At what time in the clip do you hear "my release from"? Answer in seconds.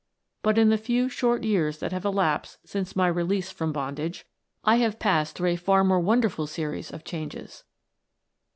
2.95-3.71